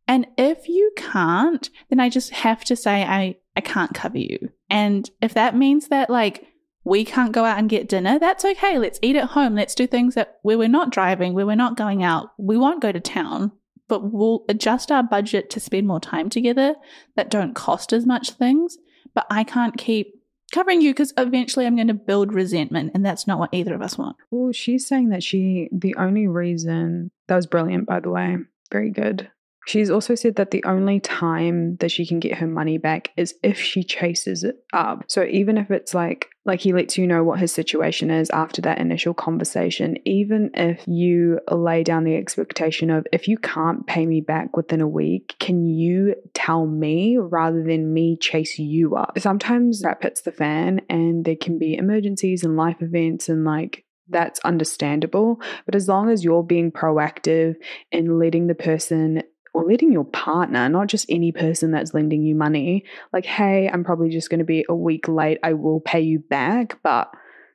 And 0.07 0.27
if 0.37 0.67
you 0.67 0.91
can't, 0.95 1.69
then 1.89 1.99
I 1.99 2.09
just 2.09 2.31
have 2.31 2.63
to 2.65 2.75
say, 2.75 3.03
I, 3.03 3.37
I 3.55 3.61
can't 3.61 3.93
cover 3.93 4.17
you. 4.17 4.49
And 4.69 5.09
if 5.21 5.33
that 5.33 5.55
means 5.55 5.87
that, 5.87 6.09
like, 6.09 6.47
we 6.83 7.05
can't 7.05 7.31
go 7.31 7.45
out 7.45 7.59
and 7.59 7.69
get 7.69 7.87
dinner, 7.87 8.17
that's 8.17 8.43
okay. 8.43 8.77
Let's 8.77 8.99
eat 9.01 9.15
at 9.15 9.29
home. 9.29 9.55
Let's 9.55 9.75
do 9.75 9.85
things 9.85 10.15
that 10.15 10.39
where 10.41 10.57
we're 10.57 10.67
not 10.67 10.89
driving, 10.89 11.33
where 11.33 11.45
we're 11.45 11.55
not 11.55 11.77
going 11.77 12.03
out. 12.03 12.31
We 12.37 12.57
won't 12.57 12.81
go 12.81 12.91
to 12.91 12.99
town, 12.99 13.51
but 13.87 14.11
we'll 14.11 14.45
adjust 14.49 14.91
our 14.91 15.03
budget 15.03 15.49
to 15.51 15.59
spend 15.59 15.87
more 15.87 15.99
time 15.99 16.29
together 16.29 16.75
that 17.15 17.29
don't 17.29 17.53
cost 17.53 17.93
as 17.93 18.05
much 18.05 18.31
things. 18.31 18.77
But 19.13 19.27
I 19.29 19.43
can't 19.43 19.77
keep 19.77 20.15
covering 20.51 20.81
you 20.81 20.91
because 20.91 21.13
eventually 21.17 21.65
I'm 21.65 21.75
going 21.75 21.87
to 21.87 21.93
build 21.93 22.33
resentment, 22.33 22.91
and 22.93 23.05
that's 23.05 23.27
not 23.27 23.39
what 23.39 23.53
either 23.53 23.75
of 23.75 23.81
us 23.81 23.97
want. 23.97 24.15
Well, 24.31 24.51
she's 24.51 24.87
saying 24.87 25.09
that 25.09 25.23
she, 25.23 25.69
the 25.71 25.95
only 25.95 26.27
reason, 26.27 27.11
that 27.27 27.35
was 27.35 27.47
brilliant, 27.47 27.85
by 27.85 27.99
the 27.99 28.09
way. 28.09 28.37
Very 28.71 28.89
good. 28.89 29.29
She's 29.67 29.89
also 29.91 30.15
said 30.15 30.35
that 30.35 30.51
the 30.51 30.63
only 30.65 30.99
time 30.99 31.75
that 31.77 31.91
she 31.91 32.05
can 32.05 32.19
get 32.19 32.37
her 32.37 32.47
money 32.47 32.77
back 32.77 33.11
is 33.15 33.35
if 33.43 33.59
she 33.59 33.83
chases 33.83 34.43
it 34.43 34.63
up. 34.73 35.03
So 35.07 35.23
even 35.23 35.57
if 35.57 35.69
it's 35.69 35.93
like 35.93 36.27
like 36.43 36.59
he 36.59 36.73
lets 36.73 36.97
you 36.97 37.05
know 37.05 37.23
what 37.23 37.39
his 37.39 37.51
situation 37.51 38.09
is 38.09 38.29
after 38.31 38.61
that 38.63 38.79
initial 38.79 39.13
conversation, 39.13 39.97
even 40.05 40.49
if 40.55 40.83
you 40.87 41.39
lay 41.51 41.83
down 41.83 42.03
the 42.03 42.15
expectation 42.15 42.89
of 42.89 43.05
if 43.13 43.27
you 43.27 43.37
can't 43.37 43.85
pay 43.85 44.07
me 44.07 44.21
back 44.21 44.57
within 44.57 44.81
a 44.81 44.87
week, 44.87 45.35
can 45.39 45.69
you 45.69 46.15
tell 46.33 46.65
me 46.65 47.17
rather 47.17 47.63
than 47.63 47.93
me 47.93 48.17
chase 48.17 48.57
you 48.57 48.95
up? 48.95 49.19
Sometimes 49.19 49.81
that 49.81 50.01
hits 50.01 50.21
the 50.21 50.31
fan 50.31 50.81
and 50.89 51.23
there 51.25 51.35
can 51.35 51.59
be 51.59 51.75
emergencies 51.75 52.43
and 52.43 52.57
life 52.57 52.81
events 52.81 53.29
and 53.29 53.45
like 53.45 53.85
that's 54.09 54.39
understandable. 54.41 55.39
But 55.65 55.75
as 55.75 55.87
long 55.87 56.09
as 56.09 56.23
you're 56.23 56.43
being 56.43 56.71
proactive 56.71 57.55
and 57.91 58.19
letting 58.19 58.47
the 58.47 58.55
person 58.55 59.23
or 59.53 59.65
letting 59.65 59.91
your 59.91 60.05
partner, 60.05 60.69
not 60.69 60.87
just 60.87 61.05
any 61.09 61.31
person 61.31 61.71
that's 61.71 61.93
lending 61.93 62.23
you 62.23 62.35
money, 62.35 62.85
like, 63.11 63.25
hey, 63.25 63.69
I'm 63.71 63.83
probably 63.83 64.09
just 64.09 64.29
going 64.29 64.39
to 64.39 64.45
be 64.45 64.65
a 64.69 64.75
week 64.75 65.07
late. 65.07 65.39
I 65.43 65.53
will 65.53 65.81
pay 65.81 66.01
you 66.01 66.19
back, 66.19 66.79
but 66.83 67.11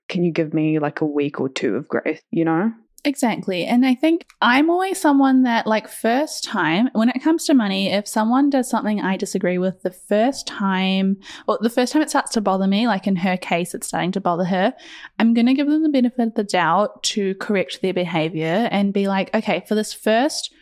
can 0.08 0.22
you 0.22 0.32
give 0.32 0.52
me 0.54 0.78
like 0.78 1.00
a 1.00 1.06
week 1.06 1.40
or 1.40 1.48
two 1.48 1.76
of 1.76 1.88
grace, 1.88 2.20
you 2.30 2.44
know? 2.44 2.72
Exactly. 3.04 3.64
And 3.64 3.86
I 3.86 3.94
think 3.94 4.26
I'm 4.42 4.68
always 4.68 5.00
someone 5.00 5.44
that, 5.44 5.64
like, 5.64 5.86
first 5.86 6.42
time, 6.42 6.90
when 6.92 7.08
it 7.08 7.22
comes 7.22 7.44
to 7.44 7.54
money, 7.54 7.92
if 7.92 8.08
someone 8.08 8.50
does 8.50 8.68
something 8.68 9.00
I 9.00 9.16
disagree 9.16 9.58
with 9.58 9.82
the 9.82 9.92
first 9.92 10.48
time, 10.48 11.18
or 11.46 11.56
the 11.60 11.70
first 11.70 11.92
time 11.92 12.02
it 12.02 12.10
starts 12.10 12.32
to 12.32 12.40
bother 12.40 12.66
me, 12.66 12.88
like 12.88 13.06
in 13.06 13.14
her 13.14 13.36
case, 13.36 13.74
it's 13.74 13.86
starting 13.86 14.10
to 14.12 14.20
bother 14.20 14.44
her, 14.46 14.74
I'm 15.20 15.34
going 15.34 15.46
to 15.46 15.54
give 15.54 15.68
them 15.68 15.84
the 15.84 15.88
benefit 15.88 16.28
of 16.28 16.34
the 16.34 16.42
doubt 16.42 17.04
to 17.04 17.36
correct 17.36 17.80
their 17.80 17.94
behavior 17.94 18.68
and 18.72 18.92
be 18.92 19.06
like, 19.06 19.32
okay, 19.32 19.64
for 19.68 19.76
this 19.76 19.92
first 19.92 20.52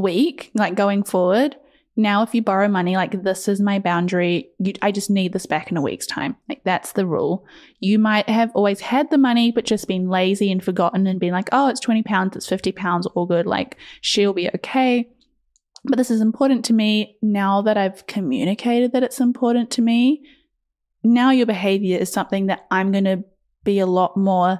week, 0.00 0.50
like 0.54 0.74
going 0.74 1.04
forward, 1.04 1.56
now 1.96 2.22
if 2.22 2.34
you 2.34 2.42
borrow 2.42 2.66
money, 2.66 2.96
like 2.96 3.22
this 3.22 3.46
is 3.46 3.60
my 3.60 3.78
boundary, 3.78 4.50
you, 4.58 4.72
I 4.82 4.90
just 4.90 5.10
need 5.10 5.32
this 5.32 5.46
back 5.46 5.70
in 5.70 5.76
a 5.76 5.82
week's 5.82 6.06
time. 6.06 6.36
Like 6.48 6.62
that's 6.64 6.92
the 6.92 7.06
rule. 7.06 7.46
You 7.78 7.98
might 7.98 8.28
have 8.28 8.50
always 8.54 8.80
had 8.80 9.10
the 9.10 9.18
money, 9.18 9.52
but 9.52 9.64
just 9.64 9.86
been 9.86 10.08
lazy 10.08 10.50
and 10.50 10.62
forgotten 10.62 11.06
and 11.06 11.20
been 11.20 11.32
like, 11.32 11.48
oh, 11.52 11.68
it's 11.68 11.80
20 11.80 12.02
pounds, 12.02 12.36
it's 12.36 12.48
50 12.48 12.72
pounds, 12.72 13.06
all 13.06 13.26
good. 13.26 13.46
Like 13.46 13.76
she'll 14.00 14.32
be 14.32 14.50
okay. 14.56 15.08
But 15.84 15.98
this 15.98 16.10
is 16.10 16.20
important 16.20 16.64
to 16.66 16.72
me 16.72 17.16
now 17.22 17.62
that 17.62 17.76
I've 17.76 18.06
communicated 18.06 18.92
that 18.92 19.02
it's 19.04 19.20
important 19.20 19.70
to 19.72 19.82
me. 19.82 20.24
Now 21.04 21.30
your 21.30 21.46
behavior 21.46 21.98
is 21.98 22.10
something 22.10 22.46
that 22.46 22.66
I'm 22.70 22.90
going 22.90 23.04
to 23.04 23.22
be 23.62 23.78
a 23.78 23.86
lot 23.86 24.16
more 24.16 24.58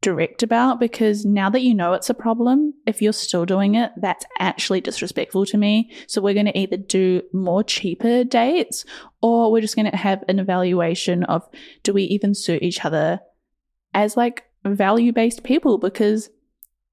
direct 0.00 0.42
about 0.42 0.78
because 0.78 1.24
now 1.24 1.50
that 1.50 1.62
you 1.62 1.74
know 1.74 1.92
it's 1.92 2.10
a 2.10 2.14
problem, 2.14 2.74
if 2.86 3.02
you're 3.02 3.12
still 3.12 3.44
doing 3.44 3.74
it, 3.74 3.90
that's 3.96 4.24
actually 4.38 4.80
disrespectful 4.80 5.46
to 5.46 5.58
me. 5.58 5.90
So 6.06 6.20
we're 6.20 6.34
going 6.34 6.46
to 6.46 6.58
either 6.58 6.76
do 6.76 7.22
more 7.32 7.64
cheaper 7.64 8.24
dates 8.24 8.84
or 9.22 9.50
we're 9.50 9.62
just 9.62 9.76
going 9.76 9.90
to 9.90 9.96
have 9.96 10.22
an 10.28 10.38
evaluation 10.38 11.24
of 11.24 11.48
do 11.82 11.92
we 11.92 12.04
even 12.04 12.34
suit 12.34 12.62
each 12.62 12.84
other 12.84 13.20
as 13.94 14.16
like 14.16 14.44
value 14.64 15.12
based 15.12 15.42
people? 15.42 15.78
Because 15.78 16.30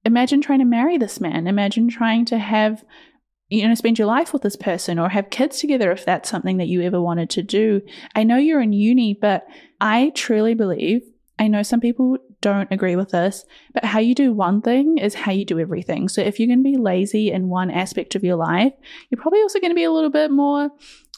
imagine 0.05 0.41
trying 0.41 0.59
to 0.59 0.65
marry 0.65 0.97
this 0.97 1.19
man. 1.19 1.47
Imagine 1.47 1.89
trying 1.89 2.25
to 2.25 2.37
have 2.37 2.83
you 3.49 3.67
know, 3.67 3.75
spend 3.75 3.99
your 3.99 4.07
life 4.07 4.33
with 4.33 4.41
this 4.41 4.55
person 4.55 4.97
or 4.97 5.09
have 5.09 5.29
kids 5.29 5.59
together 5.59 5.91
if 5.91 6.05
that's 6.05 6.29
something 6.29 6.57
that 6.57 6.67
you 6.67 6.81
ever 6.81 6.99
wanted 6.99 7.29
to 7.29 7.43
do. 7.43 7.81
I 8.15 8.23
know 8.23 8.37
you're 8.37 8.61
in 8.61 8.73
uni, 8.73 9.13
but 9.13 9.45
I 9.79 10.11
truly 10.15 10.55
believe 10.55 11.03
I 11.39 11.47
know 11.47 11.63
some 11.63 11.79
people 11.79 12.17
don't 12.41 12.71
agree 12.71 12.95
with 12.95 13.09
this, 13.09 13.45
but 13.73 13.85
how 13.85 13.99
you 13.99 14.13
do 14.13 14.33
one 14.33 14.61
thing 14.61 14.97
is 14.97 15.15
how 15.15 15.31
you 15.31 15.45
do 15.45 15.59
everything. 15.59 16.07
So 16.07 16.21
if 16.21 16.39
you're 16.39 16.47
going 16.47 16.63
to 16.63 16.71
be 16.71 16.77
lazy 16.77 17.31
in 17.31 17.49
one 17.49 17.71
aspect 17.71 18.15
of 18.15 18.23
your 18.23 18.35
life, 18.35 18.73
you're 19.09 19.21
probably 19.21 19.41
also 19.41 19.59
going 19.59 19.71
to 19.71 19.75
be 19.75 19.83
a 19.83 19.91
little 19.91 20.11
bit 20.11 20.29
more, 20.29 20.69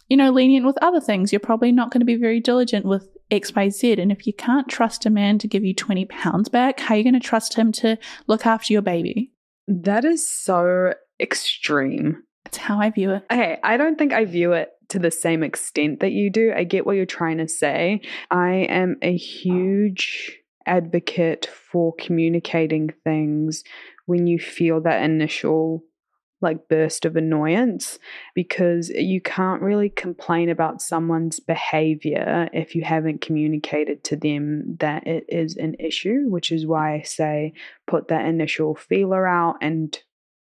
you 0.07 0.15
know, 0.15 0.31
lenient 0.31 0.65
with 0.65 0.77
other 0.81 1.01
things. 1.01 1.33
You're 1.33 1.39
probably 1.39 1.71
not 1.71 1.91
going 1.91 1.99
to 1.99 2.05
be 2.05 2.15
very 2.15 2.39
diligent 2.39 2.85
with 2.85 3.09
XYZ. 3.31 3.99
And 3.99 4.11
if 4.11 4.25
you 4.25 4.33
can't 4.33 4.69
trust 4.69 5.05
a 5.05 5.09
man 5.09 5.37
to 5.39 5.47
give 5.47 5.65
you 5.65 5.73
20 5.73 6.05
pounds 6.05 6.47
back, 6.47 6.79
how 6.79 6.93
are 6.93 6.97
you 6.97 7.03
going 7.03 7.13
to 7.13 7.19
trust 7.19 7.55
him 7.55 7.71
to 7.73 7.97
look 8.27 8.45
after 8.45 8.71
your 8.71 8.81
baby? 8.81 9.31
That 9.67 10.05
is 10.05 10.29
so 10.29 10.93
extreme. 11.19 12.23
That's 12.45 12.57
how 12.57 12.79
I 12.79 12.91
view 12.91 13.11
it. 13.11 13.25
Okay, 13.31 13.57
I 13.63 13.77
don't 13.77 13.97
think 13.97 14.13
I 14.13 14.25
view 14.25 14.53
it 14.53 14.69
to 14.89 14.99
the 14.99 15.11
same 15.11 15.43
extent 15.43 15.99
that 15.99 16.11
you 16.11 16.29
do. 16.29 16.53
I 16.55 16.63
get 16.63 16.85
what 16.85 16.95
you're 16.95 17.05
trying 17.05 17.37
to 17.39 17.47
say. 17.47 18.01
I 18.31 18.51
am 18.69 18.97
a 19.01 19.15
huge 19.15 20.39
advocate 20.65 21.47
for 21.71 21.93
communicating 21.99 22.93
things 23.03 23.63
when 24.05 24.27
you 24.27 24.39
feel 24.39 24.81
that 24.81 25.03
initial 25.03 25.83
like 26.41 26.67
burst 26.67 27.05
of 27.05 27.15
annoyance 27.15 27.97
because 28.35 28.89
you 28.89 29.21
can't 29.21 29.61
really 29.61 29.89
complain 29.89 30.49
about 30.49 30.81
someone's 30.81 31.39
behavior 31.39 32.49
if 32.53 32.75
you 32.75 32.83
haven't 32.83 33.21
communicated 33.21 34.03
to 34.03 34.15
them 34.15 34.75
that 34.79 35.07
it 35.07 35.25
is 35.29 35.55
an 35.55 35.75
issue, 35.79 36.25
which 36.29 36.51
is 36.51 36.67
why 36.67 36.95
I 36.95 37.01
say 37.01 37.53
put 37.87 38.09
that 38.09 38.25
initial 38.25 38.75
feeler 38.75 39.25
out 39.25 39.55
and 39.61 39.97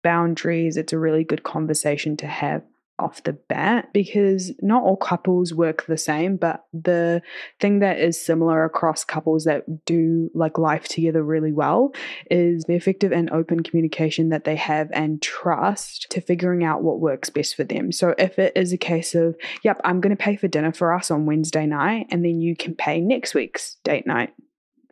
boundaries. 0.04 0.78
It's 0.78 0.94
a 0.94 1.00
really 1.00 1.24
good 1.24 1.44
conversation 1.44 2.18
to 2.18 2.28
have 2.28 2.62
off 3.00 3.24
the 3.24 3.34
bat 3.34 3.90
because 3.94 4.52
not 4.62 4.84
all 4.84 4.98
couples 4.98 5.54
work 5.54 5.86
the 5.86 5.98
same, 5.98 6.38
but 6.38 6.66
the 6.74 7.22
thing 7.60 7.80
that 7.80 8.00
is 8.00 8.24
similar 8.24 8.64
across 8.66 9.04
couples 9.04 9.46
that 9.46 9.86
do 9.86 10.30
like 10.34 10.58
life 10.58 10.88
together 10.88 11.24
really 11.24 11.52
well 11.52 11.94
is 12.30 12.64
the 12.66 12.76
effective 12.76 13.12
and 13.12 13.30
open 13.32 13.64
communication 13.64 14.30
that 14.30 14.44
they 14.44 14.56
have 14.56 14.90
and 14.94 15.22
trust 15.22 16.08
to 16.10 16.22
figuring 16.22 16.64
out 16.64 16.84
what 16.84 17.00
works 17.00 17.30
best 17.30 17.56
for 17.56 17.64
them. 17.64 17.92
So 17.92 18.16
if 18.18 18.40
it 18.40 18.54
is 18.56 18.74
a 18.74 18.78
case 18.78 19.16
of, 19.16 19.36
yep, 19.64 19.80
I'm 19.84 20.02
going 20.02 20.16
to 20.16 20.22
pay 20.22 20.36
for 20.36 20.48
dinner 20.48 20.74
for 20.74 20.94
us 20.94 21.12
on 21.12 21.26
Wednesday 21.26 21.66
night 21.66 22.08
and 22.12 22.24
then 22.24 22.42
you 22.42 22.56
can 22.56 22.76
pay 22.76 23.00
next 23.00 23.34
week's 23.34 23.76
date 23.84 24.06
night 24.06 24.34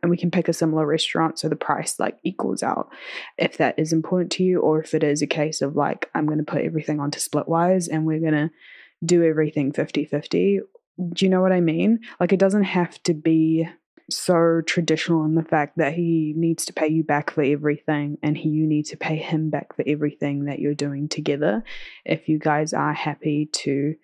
and 0.01 0.09
we 0.09 0.17
can 0.17 0.31
pick 0.31 0.47
a 0.47 0.53
similar 0.53 0.85
restaurant 0.85 1.39
so 1.39 1.49
the 1.49 1.55
price 1.55 1.99
like 1.99 2.17
equals 2.23 2.63
out. 2.63 2.89
If 3.37 3.57
that 3.57 3.77
is 3.77 3.93
important 3.93 4.31
to 4.33 4.43
you 4.43 4.59
or 4.59 4.81
if 4.81 4.93
it 4.93 5.03
is 5.03 5.21
a 5.21 5.27
case 5.27 5.61
of 5.61 5.75
like 5.75 6.09
i'm 6.13 6.25
going 6.25 6.39
to 6.39 6.43
put 6.43 6.61
everything 6.61 6.99
onto 6.99 7.19
splitwise 7.19 7.87
and 7.91 8.05
we're 8.05 8.19
going 8.19 8.33
to 8.33 8.49
do 9.05 9.23
everything 9.23 9.71
50-50 9.71 10.59
do 11.13 11.25
you 11.25 11.29
know 11.29 11.41
what 11.41 11.51
i 11.51 11.61
mean? 11.61 11.99
Like 12.19 12.33
it 12.33 12.39
doesn't 12.39 12.63
have 12.63 13.01
to 13.03 13.13
be 13.13 13.67
so 14.09 14.61
traditional 14.65 15.25
in 15.25 15.35
the 15.35 15.43
fact 15.43 15.77
that 15.77 15.93
he 15.93 16.33
needs 16.35 16.65
to 16.65 16.73
pay 16.73 16.87
you 16.87 17.03
back 17.03 17.29
for 17.29 17.43
everything 17.43 18.17
and 18.23 18.37
he, 18.37 18.49
you 18.49 18.65
need 18.65 18.85
to 18.85 18.97
pay 18.97 19.17
him 19.17 19.49
back 19.49 19.75
for 19.75 19.83
everything 19.85 20.45
that 20.45 20.59
you're 20.59 20.73
doing 20.73 21.09
together. 21.09 21.63
If 22.05 22.29
you 22.29 22.39
guys 22.39 22.73
are 22.73 22.93
happy 22.93 23.47
to 23.47 23.95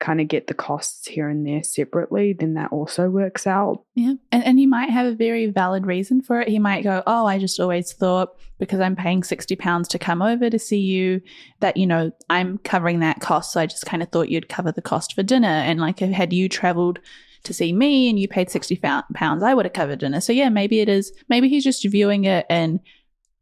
kind 0.00 0.20
of 0.20 0.28
get 0.28 0.46
the 0.46 0.54
costs 0.54 1.06
here 1.06 1.28
and 1.28 1.46
there 1.46 1.62
separately, 1.62 2.32
then 2.32 2.54
that 2.54 2.72
also 2.72 3.08
works 3.08 3.46
out. 3.46 3.84
Yeah. 3.94 4.14
And, 4.32 4.44
and 4.44 4.58
he 4.58 4.66
might 4.66 4.90
have 4.90 5.06
a 5.06 5.14
very 5.14 5.46
valid 5.46 5.86
reason 5.86 6.22
for 6.22 6.40
it. 6.40 6.48
He 6.48 6.58
might 6.58 6.82
go, 6.82 7.02
Oh, 7.06 7.26
I 7.26 7.38
just 7.38 7.60
always 7.60 7.92
thought 7.92 8.30
because 8.58 8.80
I'm 8.80 8.96
paying 8.96 9.22
60 9.22 9.54
pounds 9.56 9.88
to 9.88 9.98
come 9.98 10.22
over 10.22 10.50
to 10.50 10.58
see 10.58 10.80
you 10.80 11.20
that, 11.60 11.76
you 11.76 11.86
know, 11.86 12.10
I'm 12.28 12.58
covering 12.58 13.00
that 13.00 13.20
cost. 13.20 13.52
So 13.52 13.60
I 13.60 13.66
just 13.66 13.86
kind 13.86 14.02
of 14.02 14.08
thought 14.08 14.30
you'd 14.30 14.48
cover 14.48 14.72
the 14.72 14.82
cost 14.82 15.14
for 15.14 15.22
dinner. 15.22 15.48
And 15.48 15.78
like, 15.78 16.00
had 16.00 16.32
you 16.32 16.48
traveled 16.48 16.98
to 17.44 17.54
see 17.54 17.72
me 17.72 18.08
and 18.08 18.18
you 18.18 18.26
paid 18.26 18.50
60 18.50 18.80
pounds, 19.14 19.42
I 19.42 19.54
would 19.54 19.66
have 19.66 19.72
covered 19.72 20.00
dinner. 20.00 20.20
So 20.20 20.32
yeah, 20.32 20.48
maybe 20.48 20.80
it 20.80 20.88
is, 20.88 21.12
maybe 21.28 21.48
he's 21.48 21.64
just 21.64 21.86
viewing 21.86 22.24
it 22.24 22.46
and 22.50 22.80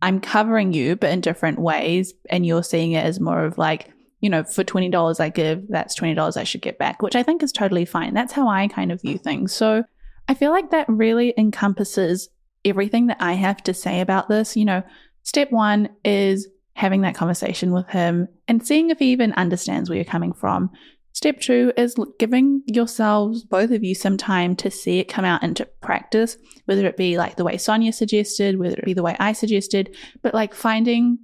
I'm 0.02 0.20
covering 0.20 0.72
you, 0.72 0.96
but 0.96 1.10
in 1.10 1.20
different 1.20 1.58
ways. 1.58 2.14
And 2.30 2.44
you're 2.44 2.62
seeing 2.62 2.92
it 2.92 3.04
as 3.04 3.18
more 3.18 3.44
of 3.44 3.58
like, 3.58 3.90
you 4.20 4.28
know, 4.28 4.42
for 4.42 4.64
$20 4.64 5.20
I 5.20 5.28
give, 5.28 5.68
that's 5.68 5.98
$20 5.98 6.37
I 6.37 6.44
should 6.44 6.62
get 6.62 6.78
back, 6.78 7.02
which 7.02 7.16
I 7.16 7.22
think 7.22 7.42
is 7.42 7.52
totally 7.52 7.84
fine. 7.84 8.14
That's 8.14 8.32
how 8.32 8.48
I 8.48 8.68
kind 8.68 8.90
of 8.90 9.00
view 9.00 9.18
things. 9.18 9.52
So 9.52 9.84
I 10.26 10.34
feel 10.34 10.50
like 10.50 10.70
that 10.70 10.88
really 10.88 11.34
encompasses 11.38 12.28
everything 12.64 13.06
that 13.06 13.18
I 13.20 13.34
have 13.34 13.62
to 13.64 13.75
say 13.75 14.00
about 14.00 14.28
this. 14.28 14.56
You 14.56 14.64
know, 14.64 14.82
step 15.22 15.52
one 15.52 15.90
is 16.04 16.48
having 16.75 17.02
that 17.02 17.14
conversation 17.14 17.72
with 17.72 17.88
him 17.88 18.28
and 18.46 18.64
seeing 18.64 18.90
if 18.90 18.98
he 18.98 19.12
even 19.12 19.32
understands 19.32 19.88
where 19.88 19.96
you're 19.96 20.04
coming 20.04 20.32
from. 20.32 20.70
Step 21.12 21.40
two 21.40 21.72
is 21.76 21.96
giving 22.20 22.62
yourselves, 22.66 23.42
both 23.42 23.72
of 23.72 23.82
you, 23.82 23.94
some 23.94 24.16
time 24.16 24.54
to 24.54 24.70
see 24.70 25.00
it 25.00 25.08
come 25.08 25.25
out 25.25 25.42
into 25.42 25.64
practice, 25.80 26.37
whether 26.66 26.87
it 26.87 26.96
be 26.96 27.18
like 27.18 27.37
the 27.37 27.44
way 27.44 27.56
Sonya 27.56 27.92
suggested, 27.92 28.58
whether 28.58 28.76
it 28.76 28.84
be 28.84 28.94
the 28.94 29.02
way 29.02 29.16
I 29.18 29.32
suggested, 29.32 29.96
but 30.22 30.34
like 30.34 30.54
finding 30.54 31.18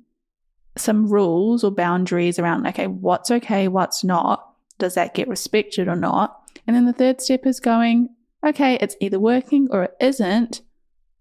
some 0.77 1.09
rules 1.09 1.63
or 1.65 1.71
boundaries 1.71 2.39
around, 2.39 2.67
okay, 2.67 2.87
what's 2.87 3.31
okay, 3.31 3.69
what's 3.69 4.05
not. 4.05 4.51
Does 4.79 4.95
that 4.95 5.15
get 5.15 5.29
respected 5.29 5.89
or 5.89 5.97
not? 5.97 6.41
And 6.67 6.75
then 6.75 6.87
the 6.87 6.93
third 6.93 7.21
step 7.21 7.47
is 7.47 7.61
going, 7.61 8.09
okay, 8.45 8.77
it's 8.81 8.97
either 9.01 9.19
working 9.19 9.69
or 9.71 9.85
it 9.85 9.97
isn't. 10.01 10.63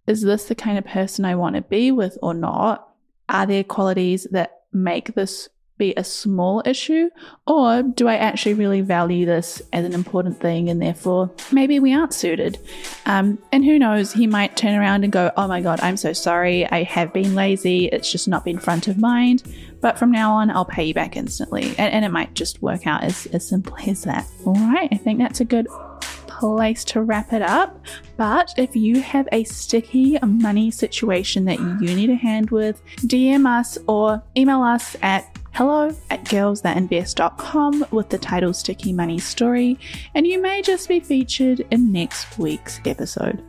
Is 0.07 0.21
this 0.21 0.45
the 0.45 0.55
kind 0.55 0.77
of 0.77 0.85
person 0.85 1.23
I 1.23 1.35
want 1.35 1.55
to 1.55 1.61
be 1.61 1.91
with 1.91 2.17
or 2.21 2.33
not? 2.33 2.89
Are 3.29 3.45
there 3.45 3.63
qualities 3.63 4.27
that 4.31 4.63
make 4.73 5.13
this 5.15 5.49
be 5.83 5.93
a 5.97 6.03
small 6.03 6.61
issue? 6.65 7.09
Or 7.45 7.83
do 7.83 8.07
I 8.07 8.15
actually 8.15 8.53
really 8.53 8.81
value 8.81 9.25
this 9.25 9.61
as 9.73 9.85
an 9.85 9.93
important 9.93 10.39
thing 10.39 10.69
and 10.69 10.81
therefore 10.81 11.31
maybe 11.51 11.79
we 11.79 11.93
aren't 11.93 12.13
suited? 12.13 12.57
Um, 13.05 13.37
and 13.51 13.65
who 13.65 13.77
knows, 13.77 14.13
he 14.13 14.27
might 14.27 14.55
turn 14.55 14.75
around 14.75 15.03
and 15.03 15.11
go, 15.11 15.31
oh 15.35 15.47
my 15.47 15.61
God, 15.61 15.79
I'm 15.81 15.97
so 15.97 16.13
sorry. 16.13 16.65
I 16.69 16.83
have 16.83 17.11
been 17.11 17.35
lazy. 17.35 17.87
It's 17.87 18.11
just 18.11 18.27
not 18.27 18.45
been 18.45 18.59
front 18.59 18.87
of 18.87 18.97
mind. 18.97 19.43
But 19.81 19.99
from 19.99 20.11
now 20.11 20.33
on, 20.33 20.49
I'll 20.49 20.63
pay 20.63 20.85
you 20.85 20.93
back 20.93 21.17
instantly. 21.17 21.69
And, 21.77 21.93
and 21.93 22.05
it 22.05 22.11
might 22.11 22.33
just 22.33 22.61
work 22.61 22.87
out 22.87 23.03
as, 23.03 23.25
as 23.27 23.47
simple 23.47 23.75
as 23.85 24.03
that. 24.03 24.25
All 24.45 24.53
right, 24.53 24.87
I 24.91 24.97
think 24.97 25.19
that's 25.19 25.41
a 25.41 25.45
good 25.45 25.67
place 26.43 26.83
to 26.83 27.01
wrap 27.01 27.31
it 27.31 27.41
up. 27.41 27.79
But 28.17 28.53
if 28.57 28.75
you 28.75 29.01
have 29.01 29.27
a 29.31 29.43
sticky 29.45 30.19
money 30.21 30.71
situation 30.71 31.45
that 31.45 31.59
you 31.59 31.95
need 31.95 32.09
a 32.09 32.15
hand 32.15 32.51
with, 32.51 32.81
DM 32.97 33.47
us 33.47 33.77
or 33.87 34.21
email 34.35 34.61
us 34.61 34.95
at 35.01 35.32
hello 35.53 35.95
at 36.09 36.23
girlsthatinvest.com 36.25 37.85
with 37.91 38.09
the 38.09 38.17
title 38.17 38.53
Sticky 38.53 38.91
Money 38.91 39.19
Story, 39.19 39.77
and 40.15 40.25
you 40.25 40.41
may 40.41 40.63
just 40.63 40.87
be 40.87 40.99
featured 40.99 41.65
in 41.69 41.91
next 41.91 42.39
week's 42.39 42.79
episode. 42.85 43.43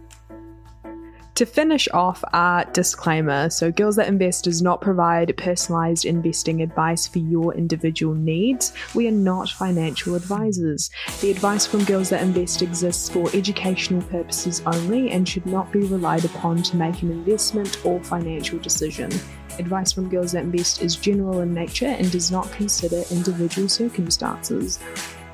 To 1.36 1.46
finish 1.46 1.88
off 1.92 2.22
our 2.32 2.64
disclaimer 2.66 3.50
so, 3.50 3.72
Girls 3.72 3.96
That 3.96 4.06
Invest 4.06 4.44
does 4.44 4.62
not 4.62 4.80
provide 4.80 5.36
personalized 5.36 6.04
investing 6.04 6.62
advice 6.62 7.08
for 7.08 7.18
your 7.18 7.52
individual 7.54 8.14
needs. 8.14 8.72
We 8.94 9.08
are 9.08 9.10
not 9.10 9.48
financial 9.48 10.14
advisors. 10.14 10.90
The 11.20 11.32
advice 11.32 11.66
from 11.66 11.82
Girls 11.86 12.10
That 12.10 12.22
Invest 12.22 12.62
exists 12.62 13.08
for 13.08 13.28
educational 13.34 14.02
purposes 14.02 14.62
only 14.64 15.10
and 15.10 15.28
should 15.28 15.44
not 15.44 15.72
be 15.72 15.80
relied 15.80 16.24
upon 16.24 16.62
to 16.62 16.76
make 16.76 17.02
an 17.02 17.10
investment 17.10 17.84
or 17.84 18.00
financial 18.04 18.60
decision. 18.60 19.10
Advice 19.58 19.90
from 19.90 20.08
Girls 20.08 20.30
That 20.32 20.44
Invest 20.44 20.82
is 20.82 20.94
general 20.94 21.40
in 21.40 21.52
nature 21.52 21.86
and 21.86 22.12
does 22.12 22.30
not 22.30 22.52
consider 22.52 23.02
individual 23.10 23.68
circumstances. 23.68 24.78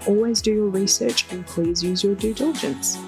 Always 0.07 0.41
do 0.41 0.55
your 0.55 0.69
research 0.71 1.31
and 1.31 1.47
please 1.47 1.85
use 1.85 2.03
your 2.03 2.15
due 2.15 2.33
diligence. 2.33 2.99